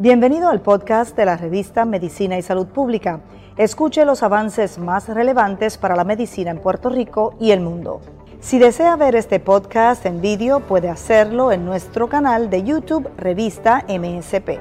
[0.00, 3.22] Bienvenido al podcast de la revista Medicina y Salud Pública.
[3.58, 8.00] Escuche los avances más relevantes para la medicina en Puerto Rico y el mundo.
[8.40, 13.84] Si desea ver este podcast en vídeo, puede hacerlo en nuestro canal de YouTube Revista
[13.90, 14.58] MSP.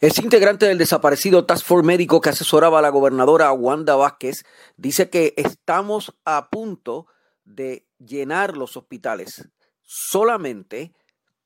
[0.00, 4.46] Es integrante del desaparecido Task Force médico que asesoraba a la gobernadora Wanda Vázquez
[4.78, 7.06] dice que estamos a punto
[7.44, 9.50] de llenar los hospitales
[9.84, 10.92] solamente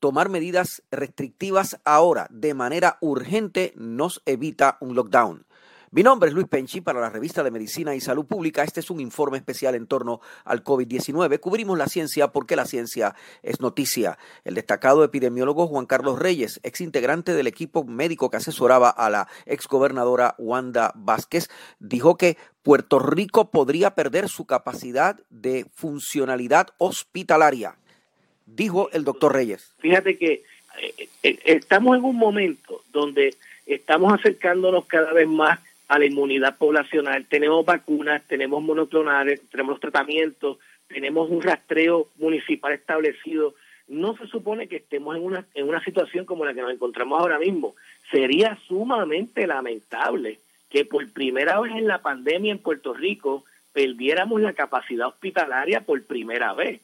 [0.00, 5.44] tomar medidas restrictivas ahora de manera urgente nos evita un lockdown.
[5.90, 8.62] Mi nombre es Luis Penchi para la revista de Medicina y Salud Pública.
[8.62, 11.40] Este es un informe especial en torno al COVID-19.
[11.40, 14.18] Cubrimos la ciencia porque la ciencia es noticia.
[14.44, 19.28] El destacado epidemiólogo Juan Carlos Reyes, ex integrante del equipo médico que asesoraba a la
[19.46, 21.48] exgobernadora Wanda Vázquez,
[21.78, 27.77] dijo que Puerto Rico podría perder su capacidad de funcionalidad hospitalaria
[28.54, 29.72] dijo el doctor Reyes.
[29.78, 30.42] Fíjate que
[30.80, 33.34] eh, eh, estamos en un momento donde
[33.66, 37.26] estamos acercándonos cada vez más a la inmunidad poblacional.
[37.26, 43.54] Tenemos vacunas, tenemos monoclonales, tenemos tratamientos, tenemos un rastreo municipal establecido.
[43.88, 47.18] No se supone que estemos en una, en una situación como la que nos encontramos
[47.18, 47.74] ahora mismo.
[48.10, 50.38] Sería sumamente lamentable
[50.68, 56.02] que por primera vez en la pandemia en Puerto Rico perdiéramos la capacidad hospitalaria por
[56.04, 56.80] primera vez.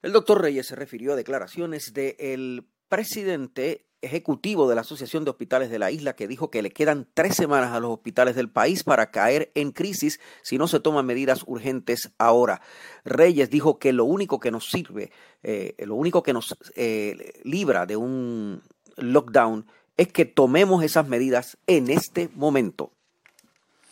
[0.00, 5.70] El doctor Reyes se refirió a declaraciones del presidente ejecutivo de la Asociación de Hospitales
[5.70, 8.84] de la isla que dijo que le quedan tres semanas a los hospitales del país
[8.84, 12.60] para caer en crisis si no se toman medidas urgentes ahora.
[13.04, 15.10] Reyes dijo que lo único que nos sirve,
[15.42, 18.62] eh, lo único que nos eh, libra de un
[18.96, 22.92] lockdown es que tomemos esas medidas en este momento.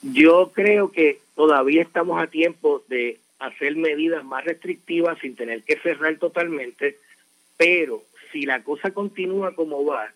[0.03, 5.79] Yo creo que todavía estamos a tiempo de hacer medidas más restrictivas sin tener que
[5.79, 6.97] cerrar totalmente,
[7.57, 10.11] pero si la cosa continúa como va,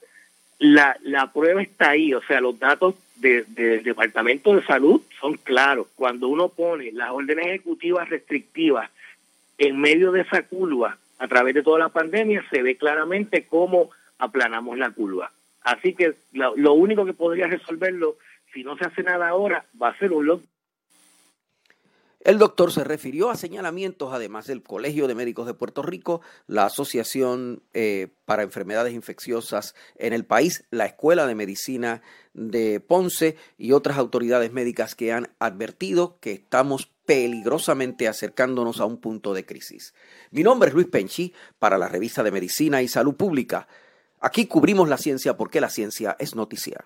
[0.58, 5.88] la, la prueba está ahí, o sea, los datos del Departamento de Salud son claros.
[5.94, 8.91] Cuando uno pone las órdenes ejecutivas restrictivas
[9.59, 13.91] en medio de esa curva a través de toda la pandemia, se ve claramente cómo
[14.19, 15.30] aplanamos la curva.
[15.62, 18.16] Así que lo, único que podría resolverlo,
[18.53, 20.48] si no se hace nada ahora, va a ser un lockdown
[22.22, 26.66] el doctor se refirió a señalamientos, además del Colegio de Médicos de Puerto Rico, la
[26.66, 32.03] Asociación eh, para Enfermedades Infecciosas en el país, la Escuela de Medicina
[32.34, 38.98] de Ponce y otras autoridades médicas que han advertido que estamos peligrosamente acercándonos a un
[38.98, 39.94] punto de crisis.
[40.30, 43.66] Mi nombre es Luis Penchi para la revista de Medicina y Salud Pública.
[44.20, 46.84] Aquí cubrimos la ciencia porque la ciencia es noticia.